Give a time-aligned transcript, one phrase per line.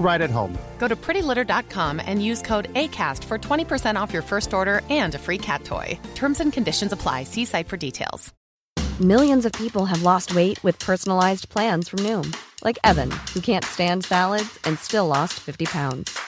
[0.00, 0.58] right at home.
[0.78, 5.18] Go to prettylitter.com and use code ACAST for 20% off your first order and a
[5.18, 5.96] free cat toy.
[6.14, 7.24] Terms and conditions apply.
[7.24, 8.32] See site for details.
[9.00, 13.64] Millions of people have lost weight with personalized plans from Noom, like Evan, who can't
[13.64, 16.18] stand salads and still lost 50 pounds.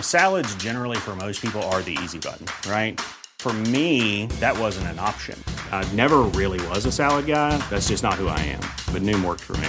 [0.00, 3.00] Salads, generally, for most people, are the easy button, right?
[3.38, 5.38] For me, that wasn't an option.
[5.70, 7.56] I never really was a salad guy.
[7.70, 8.60] That's just not who I am.
[8.92, 9.68] But Noom worked for me.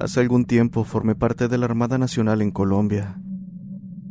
[0.00, 3.20] Hace algún tiempo formé parte de la Armada Nacional en Colombia.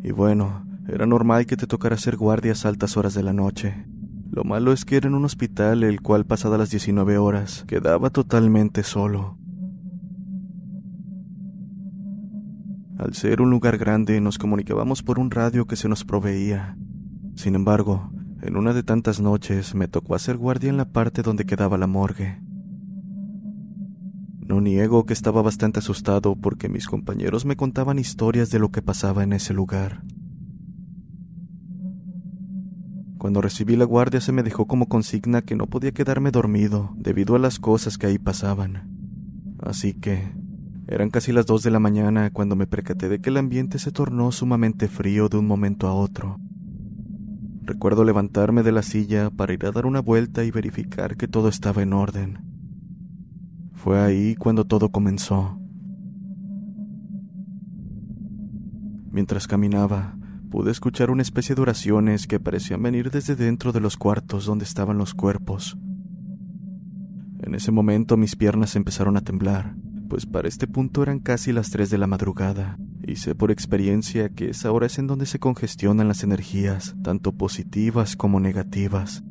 [0.03, 3.85] Y bueno, era normal que te tocara hacer guardias a altas horas de la noche.
[4.29, 8.09] Lo malo es que era en un hospital el cual pasadas las 19 horas quedaba
[8.09, 9.37] totalmente solo.
[12.97, 16.77] Al ser un lugar grande nos comunicábamos por un radio que se nos proveía.
[17.35, 18.11] Sin embargo,
[18.41, 21.87] en una de tantas noches me tocó hacer guardia en la parte donde quedaba la
[21.87, 22.41] morgue.
[24.47, 28.81] No niego que estaba bastante asustado porque mis compañeros me contaban historias de lo que
[28.81, 30.03] pasaba en ese lugar.
[33.17, 37.35] Cuando recibí la guardia se me dejó como consigna que no podía quedarme dormido debido
[37.35, 38.89] a las cosas que ahí pasaban.
[39.59, 40.31] Así que
[40.87, 43.91] eran casi las dos de la mañana cuando me percaté de que el ambiente se
[43.91, 46.39] tornó sumamente frío de un momento a otro.
[47.63, 51.49] Recuerdo levantarme de la silla para ir a dar una vuelta y verificar que todo
[51.49, 52.46] estaba en orden.
[53.77, 55.59] Fue ahí cuando todo comenzó.
[59.11, 60.17] Mientras caminaba,
[60.49, 64.65] pude escuchar una especie de oraciones que parecían venir desde dentro de los cuartos donde
[64.65, 65.77] estaban los cuerpos.
[67.39, 69.75] En ese momento mis piernas empezaron a temblar,
[70.09, 74.29] pues para este punto eran casi las 3 de la madrugada, y sé por experiencia
[74.29, 79.23] que esa hora es en donde se congestionan las energías, tanto positivas como negativas.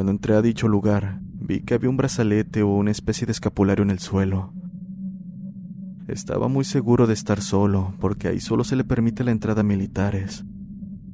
[0.00, 3.82] Cuando entré a dicho lugar, vi que había un brazalete o una especie de escapulario
[3.82, 4.54] en el suelo.
[6.08, 9.62] Estaba muy seguro de estar solo, porque ahí solo se le permite la entrada a
[9.62, 10.46] militares.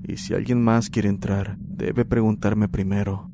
[0.05, 3.29] Y si alguien más quiere entrar, debe preguntarme primero.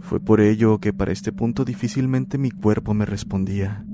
[0.00, 3.84] Fue por ello que para este punto difícilmente mi cuerpo me respondía.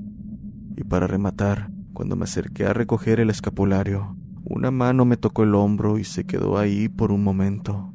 [0.77, 4.15] Y para rematar, cuando me acerqué a recoger el escapulario,
[4.45, 7.91] una mano me tocó el hombro y se quedó ahí por un momento.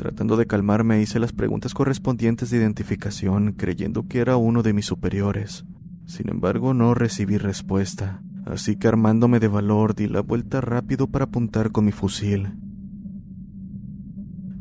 [0.00, 4.86] Tratando de calmarme hice las preguntas correspondientes de identificación, creyendo que era uno de mis
[4.86, 5.66] superiores.
[6.06, 11.26] Sin embargo, no recibí respuesta, así que armándome de valor di la vuelta rápido para
[11.26, 12.54] apuntar con mi fusil.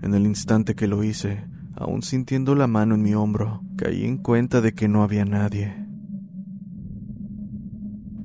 [0.02, 4.18] En el instante que lo hice, aún sintiendo la mano en mi hombro, caí en
[4.18, 5.74] cuenta de que no había nadie.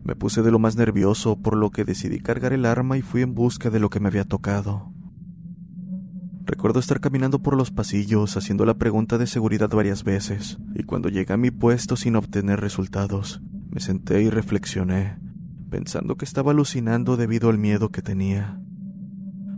[0.03, 3.23] Me puse de lo más nervioso, por lo que decidí cargar el arma y fui
[3.23, 4.94] en busca de lo que me había tocado.
[6.47, 11.09] Recuerdo estar caminando por los pasillos haciendo la pregunta de seguridad varias veces, y cuando
[11.09, 15.19] llegué a mi puesto sin obtener resultados, me senté y reflexioné,
[15.71, 18.61] pensando que estaba alucinando debido al miedo que tenía.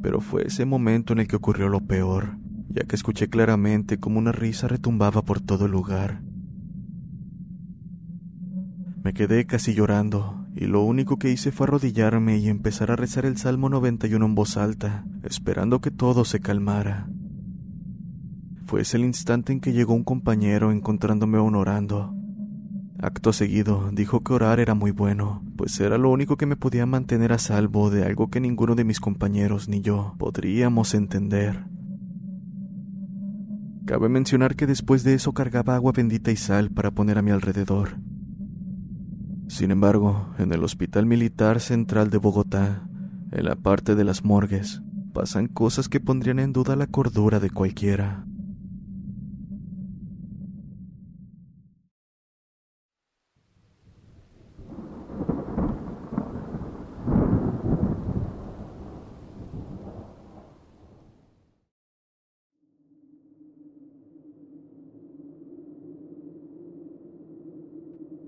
[0.00, 2.38] Pero fue ese momento en el que ocurrió lo peor,
[2.68, 6.22] ya que escuché claramente como una risa retumbaba por todo el lugar.
[9.02, 13.26] Me quedé casi llorando, y lo único que hice fue arrodillarme y empezar a rezar
[13.26, 17.08] el Salmo 91 en voz alta, esperando que todo se calmara.
[18.64, 22.14] Fue ese el instante en que llegó un compañero encontrándome aún orando.
[22.98, 26.86] Acto seguido, dijo que orar era muy bueno, pues era lo único que me podía
[26.86, 31.66] mantener a salvo de algo que ninguno de mis compañeros ni yo podríamos entender.
[33.84, 37.30] Cabe mencionar que después de eso cargaba agua bendita y sal para poner a mi
[37.30, 37.98] alrededor.
[39.48, 42.88] Sin embargo, en el Hospital Militar Central de Bogotá,
[43.30, 44.82] en la parte de las morgues,
[45.12, 48.26] pasan cosas que pondrían en duda la cordura de cualquiera.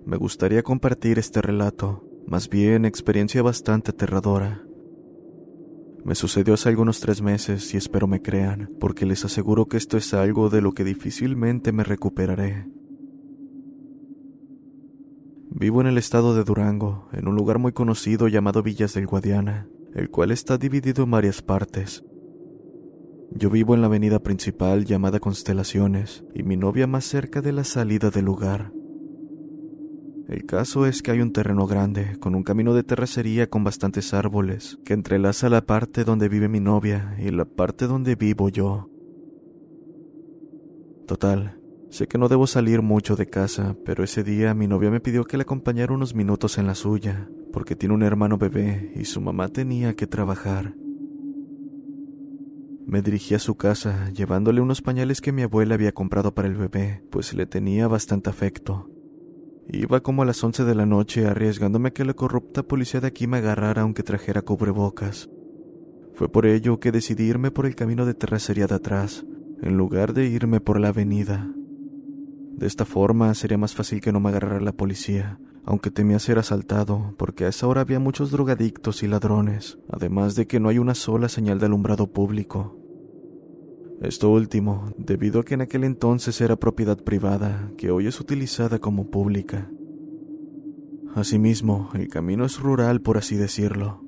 [0.09, 4.65] Me gustaría compartir este relato, más bien experiencia bastante aterradora.
[6.03, 9.99] Me sucedió hace algunos tres meses y espero me crean, porque les aseguro que esto
[9.99, 12.67] es algo de lo que difícilmente me recuperaré.
[15.51, 19.69] Vivo en el estado de Durango, en un lugar muy conocido llamado Villas del Guadiana,
[19.95, 22.03] el cual está dividido en varias partes.
[23.33, 27.65] Yo vivo en la avenida principal llamada Constelaciones y mi novia más cerca de la
[27.65, 28.73] salida del lugar.
[30.29, 34.13] El caso es que hay un terreno grande, con un camino de terracería con bastantes
[34.13, 38.91] árboles, que entrelaza la parte donde vive mi novia y la parte donde vivo yo.
[41.07, 41.59] Total,
[41.89, 45.25] sé que no debo salir mucho de casa, pero ese día mi novia me pidió
[45.25, 49.23] que le acompañara unos minutos en la suya, porque tiene un hermano bebé y su
[49.23, 50.75] mamá tenía que trabajar.
[52.87, 56.55] Me dirigí a su casa, llevándole unos pañales que mi abuela había comprado para el
[56.55, 58.91] bebé, pues le tenía bastante afecto.
[59.71, 63.09] Iba como a las once de la noche arriesgándome a que la corrupta policía de
[63.09, 65.29] aquí me agarrara aunque trajera cubrebocas.
[66.15, 69.27] Fue por ello que decidí irme por el camino de terracería de atrás,
[69.61, 71.53] en lugar de irme por la avenida.
[72.57, 76.39] De esta forma sería más fácil que no me agarrara la policía, aunque temía ser
[76.39, 80.79] asaltado, porque a esa hora había muchos drogadictos y ladrones, además de que no hay
[80.79, 82.75] una sola señal de alumbrado público.
[84.01, 88.79] Esto último, debido a que en aquel entonces era propiedad privada, que hoy es utilizada
[88.79, 89.71] como pública.
[91.15, 94.05] Asimismo, el camino es rural, por así decirlo.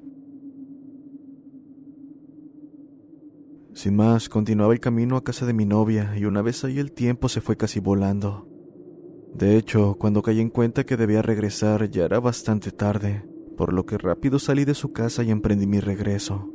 [3.72, 6.92] Sin más, continuaba el camino a casa de mi novia y una vez ahí el
[6.92, 8.46] tiempo se fue casi volando.
[9.34, 13.24] De hecho, cuando caí en cuenta que debía regresar ya era bastante tarde,
[13.56, 16.52] por lo que rápido salí de su casa y emprendí mi regreso.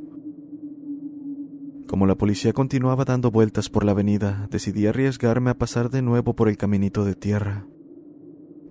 [1.86, 6.34] Como la policía continuaba dando vueltas por la avenida, decidí arriesgarme a pasar de nuevo
[6.34, 7.66] por el caminito de tierra.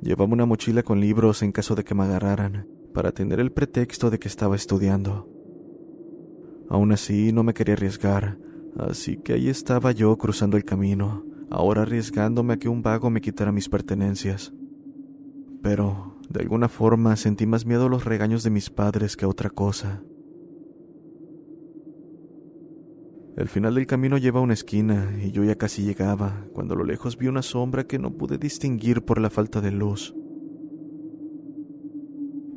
[0.02, 4.10] Llevaba una mochila con libros en caso de que me agarraran, para tener el pretexto
[4.10, 5.30] de que estaba estudiando.
[6.70, 8.38] Aún así, no me quería arriesgar,
[8.78, 13.22] así que ahí estaba yo cruzando el camino, ahora arriesgándome a que un vago me
[13.22, 14.54] quitara mis pertenencias.
[15.62, 19.30] Pero, de alguna forma, sentí más miedo a los regaños de mis padres que a
[19.30, 20.04] otra cosa.
[23.36, 26.86] El final del camino lleva una esquina y yo ya casi llegaba, cuando a lo
[26.86, 30.16] lejos vi una sombra que no pude distinguir por la falta de luz.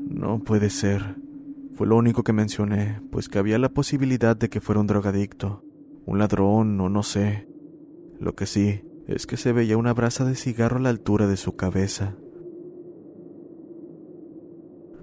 [0.08, 1.16] No puede ser.
[1.75, 5.64] Fue lo único que mencioné, pues que había la posibilidad de que fuera un drogadicto,
[6.06, 7.48] un ladrón o no sé.
[8.20, 11.36] Lo que sí es que se veía una brasa de cigarro a la altura de
[11.36, 12.16] su cabeza.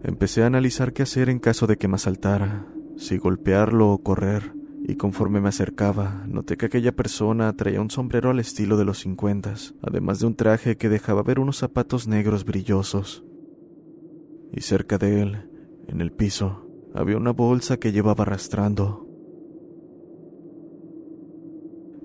[0.04, 4.55] Empecé a analizar qué hacer en caso de que me asaltara, si golpearlo o correr
[4.88, 9.00] y conforme me acercaba, noté que aquella persona traía un sombrero al estilo de los
[9.00, 13.24] cincuentas, además de un traje que dejaba ver unos zapatos negros brillosos.
[14.52, 15.50] Y cerca de él,
[15.88, 19.08] en el piso, había una bolsa que llevaba arrastrando.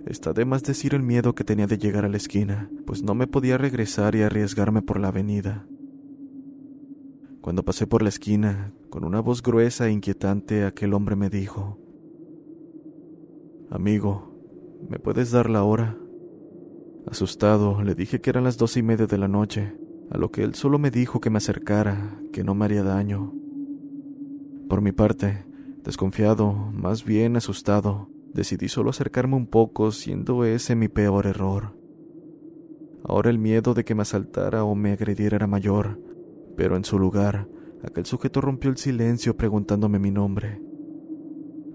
[0.06, 3.14] Está de más decir el miedo que tenía de llegar a la esquina, pues no
[3.14, 5.66] me podía regresar y arriesgarme por la avenida.
[7.42, 11.78] Cuando pasé por la esquina, con una voz gruesa e inquietante, aquel hombre me dijo,
[13.70, 14.34] Amigo,
[14.88, 15.96] ¿me puedes dar la hora?
[17.06, 19.76] Asustado, le dije que eran las doce y media de la noche,
[20.10, 23.32] a lo que él solo me dijo que me acercara, que no me haría daño.
[24.68, 25.44] Por mi parte,
[25.84, 31.76] desconfiado, más bien asustado, decidí solo acercarme un poco, siendo ese mi peor error.
[33.04, 36.00] Ahora el miedo de que me asaltara o me agrediera era mayor,
[36.56, 37.46] pero en su lugar,
[37.84, 40.60] aquel sujeto rompió el silencio preguntándome mi nombre.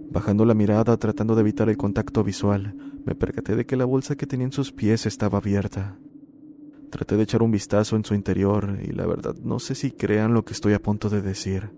[0.09, 4.15] Bajando la mirada tratando de evitar el contacto visual, me percaté de que la bolsa
[4.15, 5.97] que tenía en sus pies estaba abierta.
[6.89, 10.33] Traté de echar un vistazo en su interior y la verdad no sé si crean
[10.33, 11.71] lo que estoy a punto de decir.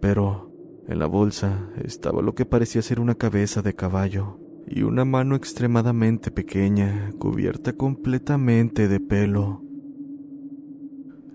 [0.00, 0.52] Pero
[0.86, 5.36] en la bolsa estaba lo que parecía ser una cabeza de caballo y una mano
[5.36, 9.62] extremadamente pequeña, cubierta completamente de pelo.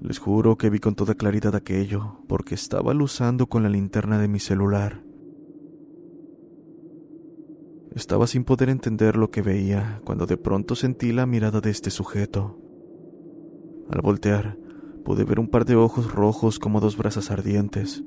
[0.01, 4.27] Les juro que vi con toda claridad aquello, porque estaba luzando con la linterna de
[4.27, 5.03] mi celular.
[7.95, 11.91] Estaba sin poder entender lo que veía cuando de pronto sentí la mirada de este
[11.91, 12.57] sujeto.
[13.89, 14.57] Al voltear,
[15.03, 18.03] pude ver un par de ojos rojos como dos brasas ardientes.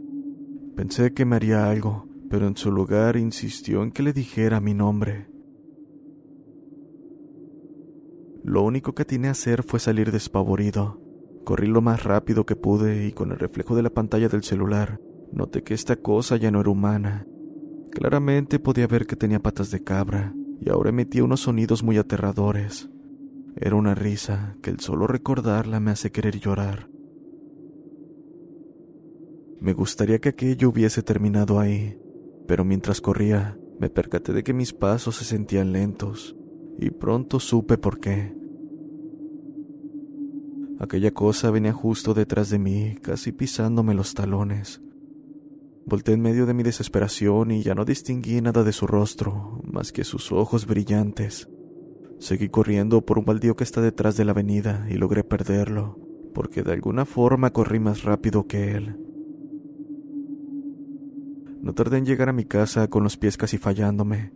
[0.74, 4.72] Pensé que me haría algo, pero en su lugar insistió en que le dijera mi
[4.72, 5.28] nombre.
[8.42, 11.00] Lo único que atiné a hacer fue salir despavorido.
[11.44, 14.98] Corrí lo más rápido que pude y con el reflejo de la pantalla del celular
[15.32, 17.26] noté que esta cosa ya no era humana.
[17.90, 22.88] Claramente podía ver que tenía patas de cabra y ahora emitía unos sonidos muy aterradores.
[23.56, 26.88] Era una risa que el solo recordarla me hace querer llorar.
[29.60, 31.98] Me gustaría que aquello hubiese terminado ahí,
[32.46, 36.36] pero mientras corría me percaté de que mis pasos se sentían lentos
[36.78, 38.34] y pronto supe por qué.
[40.80, 44.82] Aquella cosa venía justo detrás de mí, casi pisándome los talones.
[45.86, 49.92] Volté en medio de mi desesperación y ya no distinguí nada de su rostro, más
[49.92, 51.48] que sus ojos brillantes.
[52.18, 55.98] Seguí corriendo por un baldío que está detrás de la avenida y logré perderlo,
[56.32, 58.96] porque de alguna forma corrí más rápido que él.
[61.60, 64.32] No tardé en llegar a mi casa con los pies casi fallándome.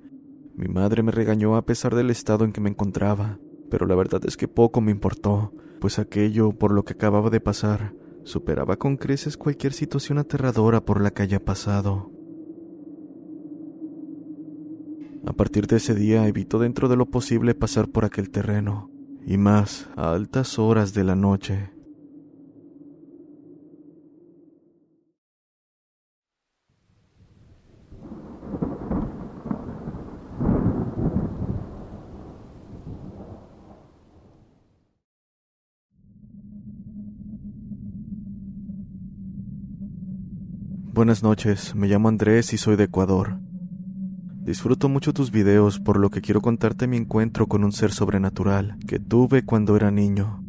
[0.55, 3.39] Mi madre me regañó a pesar del estado en que me encontraba,
[3.71, 7.41] pero la verdad es que poco me importó, pues aquello por lo que acababa de
[7.41, 7.95] pasar
[8.29, 12.13] superaba con creces cualquier situación aterradora por la que haya pasado.
[15.27, 18.91] A partir de ese día evito dentro de lo posible pasar por aquel terreno,
[19.27, 21.78] y más a altas horas de la noche.
[40.99, 43.39] Buenas noches, me llamo Andrés y soy de Ecuador.
[44.43, 48.77] Disfruto mucho tus videos por lo que quiero contarte mi encuentro con un ser sobrenatural
[48.85, 50.43] que tuve cuando era niño.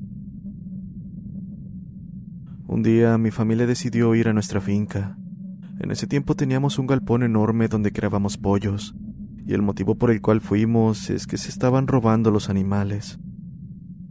[2.66, 5.20] Un día mi familia decidió ir a nuestra finca.
[5.80, 8.96] En ese tiempo teníamos un galpón enorme donde criábamos pollos,
[9.46, 13.20] y el motivo por el cual fuimos es que se estaban robando los animales.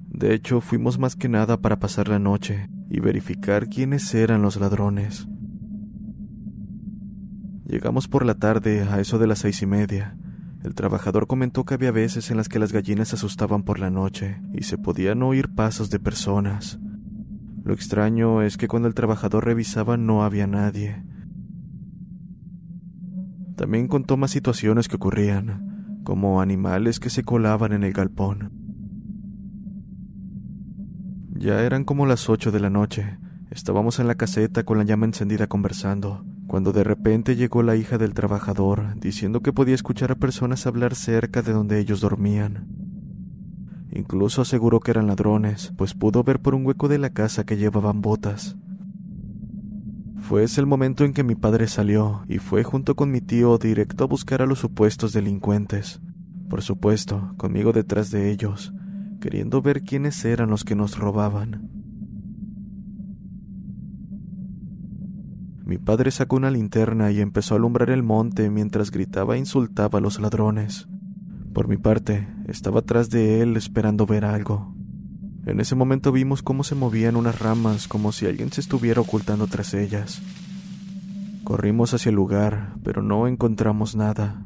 [0.07, 4.55] De hecho, fuimos más que nada para pasar la noche y verificar quiénes eran los
[4.55, 5.27] ladrones.
[7.69, 10.17] Llegamos por la tarde, a eso de las seis y media.
[10.65, 13.91] El trabajador comentó que había veces en las que las gallinas se asustaban por la
[13.91, 16.79] noche y se podían oír pasos de personas.
[17.63, 21.05] Lo extraño es que cuando el trabajador revisaba no había nadie.
[23.55, 28.51] También contó más situaciones que ocurrían, como animales que se colaban en el galpón.
[31.37, 33.19] Ya eran como las ocho de la noche.
[33.51, 37.99] Estábamos en la caseta con la llama encendida conversando cuando de repente llegó la hija
[37.99, 42.67] del trabajador, diciendo que podía escuchar a personas hablar cerca de donde ellos dormían.
[43.93, 47.59] Incluso aseguró que eran ladrones, pues pudo ver por un hueco de la casa que
[47.59, 48.57] llevaban botas.
[50.21, 53.59] Fue ese el momento en que mi padre salió y fue junto con mi tío
[53.59, 56.01] directo a buscar a los supuestos delincuentes.
[56.49, 58.73] Por supuesto, conmigo detrás de ellos,
[59.21, 61.78] queriendo ver quiénes eran los que nos robaban.
[65.69, 69.99] Mi padre sacó una linterna y empezó a alumbrar el monte mientras gritaba e insultaba
[69.99, 70.89] a los ladrones.
[71.53, 74.75] Por mi parte, estaba atrás de él esperando ver algo.
[75.45, 79.47] En ese momento vimos cómo se movían unas ramas como si alguien se estuviera ocultando
[79.47, 80.23] tras ellas.
[81.45, 84.43] Corrimos hacia el lugar, pero no encontramos nada.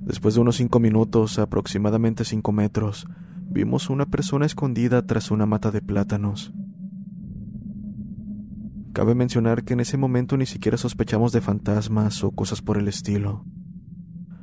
[0.00, 3.06] Después de unos cinco minutos, aproximadamente cinco metros,
[3.50, 6.54] vimos una persona escondida tras una mata de plátanos.
[8.96, 12.88] Cabe mencionar que en ese momento ni siquiera sospechamos de fantasmas o cosas por el
[12.88, 13.44] estilo.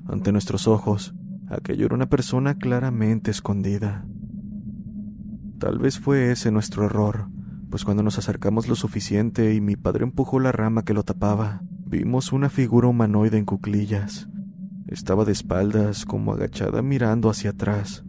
[0.05, 1.15] Ante nuestros ojos,
[1.50, 4.05] aquello era una persona claramente escondida.
[5.57, 7.29] Tal vez fue ese nuestro error,
[7.72, 11.63] pues cuando nos acercamos lo suficiente y mi padre empujó la rama que lo tapaba,
[11.88, 14.29] vimos una figura humanoide en cuclillas.
[14.86, 18.05] Estaba de espaldas, como agachada mirando hacia atrás.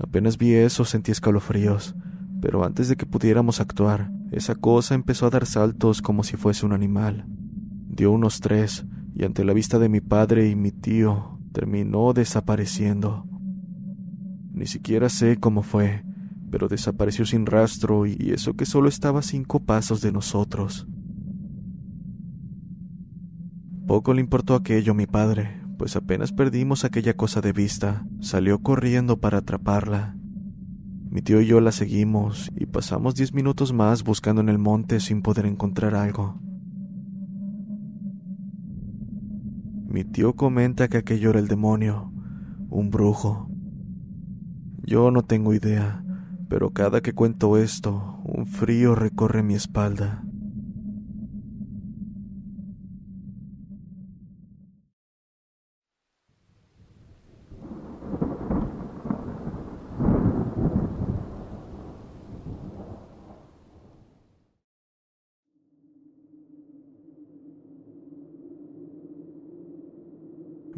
[0.00, 1.94] Apenas vi eso sentí escalofríos,
[2.46, 6.64] pero antes de que pudiéramos actuar, esa cosa empezó a dar saltos como si fuese
[6.64, 7.26] un animal.
[7.88, 8.86] Dio unos tres,
[9.16, 13.26] y ante la vista de mi padre y mi tío, terminó desapareciendo.
[14.52, 16.04] Ni siquiera sé cómo fue,
[16.48, 20.86] pero desapareció sin rastro y eso que solo estaba a cinco pasos de nosotros.
[23.88, 28.60] Poco le importó aquello a mi padre, pues apenas perdimos aquella cosa de vista, salió
[28.60, 30.16] corriendo para atraparla.
[31.16, 35.00] Mi tío y yo la seguimos y pasamos diez minutos más buscando en el monte
[35.00, 36.38] sin poder encontrar algo.
[39.88, 42.12] Mi tío comenta que aquello era el demonio,
[42.68, 43.48] un brujo.
[44.82, 46.04] Yo no tengo idea,
[46.50, 50.22] pero cada que cuento esto, un frío recorre mi espalda.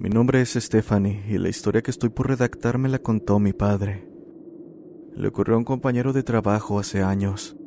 [0.08, 3.52] Mi nombre es Stephanie y la historia que estoy por redactar me la contó mi
[3.52, 4.08] padre.
[5.14, 7.58] Le ocurrió a un compañero de trabajo hace años.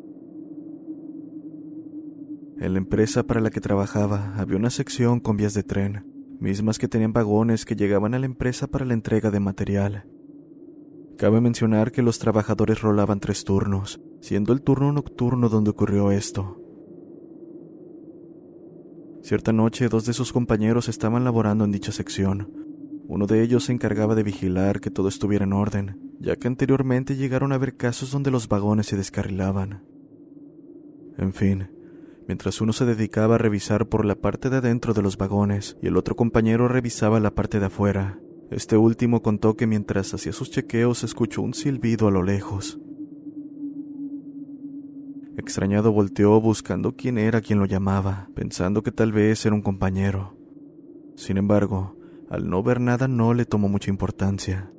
[2.59, 6.03] En la empresa para la que trabajaba había una sección con vías de tren,
[6.39, 10.05] mismas que tenían vagones que llegaban a la empresa para la entrega de material.
[11.19, 16.60] Cabe mencionar que los trabajadores rolaban tres turnos, siendo el turno nocturno donde ocurrió esto.
[19.23, 22.51] Cierta noche dos de sus compañeros estaban laborando en dicha sección.
[23.07, 27.15] Uno de ellos se encargaba de vigilar que todo estuviera en orden, ya que anteriormente
[27.15, 29.83] llegaron a haber casos donde los vagones se descarrilaban.
[31.17, 31.69] En fin,
[32.27, 35.87] mientras uno se dedicaba a revisar por la parte de adentro de los vagones y
[35.87, 40.49] el otro compañero revisaba la parte de afuera, este último contó que mientras hacía sus
[40.49, 42.79] chequeos escuchó un silbido a lo lejos.
[45.37, 50.35] Extrañado volteó buscando quién era quien lo llamaba, pensando que tal vez era un compañero.
[51.15, 51.95] Sin embargo,
[52.29, 54.71] al no ver nada no le tomó mucha importancia.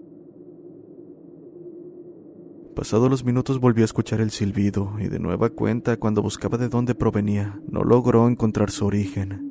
[2.74, 6.68] Pasados los minutos volvió a escuchar el silbido y de nueva cuenta cuando buscaba de
[6.68, 9.50] dónde provenía, no logró encontrar su origen.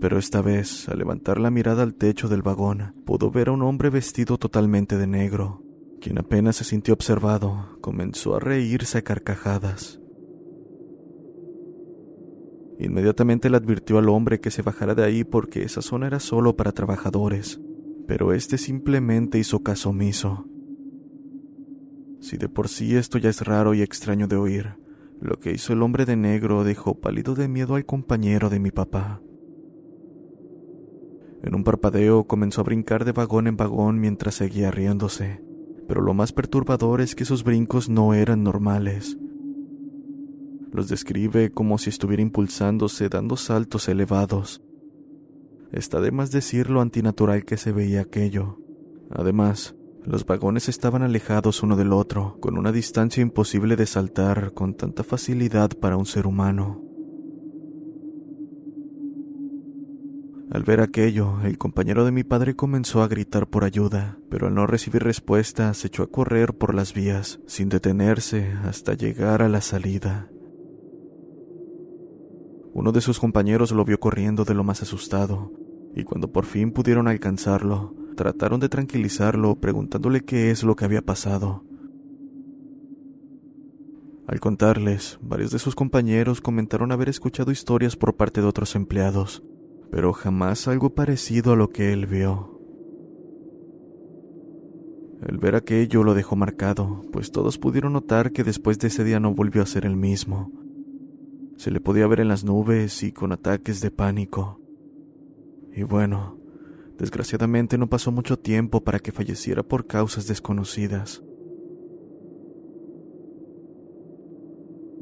[0.00, 3.62] Pero esta vez, al levantar la mirada al techo del vagón, pudo ver a un
[3.62, 5.62] hombre vestido totalmente de negro,
[6.00, 10.01] quien apenas se sintió observado, comenzó a reírse a carcajadas.
[12.82, 16.56] Inmediatamente le advirtió al hombre que se bajara de ahí porque esa zona era solo
[16.56, 17.60] para trabajadores,
[18.08, 20.46] pero este simplemente hizo caso omiso.
[22.20, 24.74] Si de por sí esto ya es raro y extraño de oír,
[25.20, 28.72] lo que hizo el hombre de negro dejó pálido de miedo al compañero de mi
[28.72, 29.22] papá.
[31.44, 35.40] En un parpadeo comenzó a brincar de vagón en vagón mientras seguía riéndose,
[35.86, 39.18] pero lo más perturbador es que sus brincos no eran normales.
[40.72, 44.62] Los describe como si estuviera impulsándose dando saltos elevados.
[45.70, 48.58] Está de más decir lo antinatural que se veía aquello.
[49.10, 54.74] Además, los vagones estaban alejados uno del otro, con una distancia imposible de saltar con
[54.74, 56.82] tanta facilidad para un ser humano.
[60.50, 64.54] Al ver aquello, el compañero de mi padre comenzó a gritar por ayuda, pero al
[64.54, 69.48] no recibir respuesta se echó a correr por las vías, sin detenerse hasta llegar a
[69.48, 70.31] la salida.
[72.74, 75.52] Uno de sus compañeros lo vio corriendo de lo más asustado,
[75.94, 81.02] y cuando por fin pudieron alcanzarlo, trataron de tranquilizarlo preguntándole qué es lo que había
[81.02, 81.64] pasado.
[84.26, 89.42] Al contarles, varios de sus compañeros comentaron haber escuchado historias por parte de otros empleados,
[89.90, 92.58] pero jamás algo parecido a lo que él vio.
[95.26, 99.20] El ver aquello lo dejó marcado, pues todos pudieron notar que después de ese día
[99.20, 100.50] no volvió a ser el mismo,
[101.56, 104.60] se le podía ver en las nubes y con ataques de pánico.
[105.74, 106.38] Y bueno,
[106.98, 111.22] desgraciadamente no pasó mucho tiempo para que falleciera por causas desconocidas.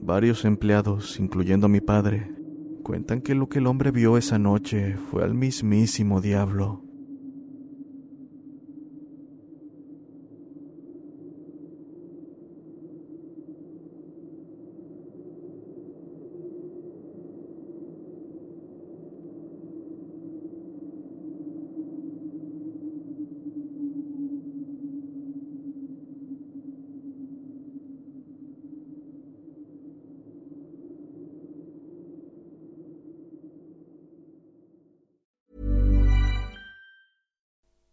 [0.03, 2.35] Varios empleados, incluyendo a mi padre,
[2.83, 6.83] cuentan que lo que el hombre vio esa noche fue al mismísimo diablo.